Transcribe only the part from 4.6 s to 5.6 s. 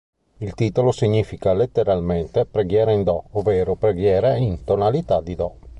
tonalità di do.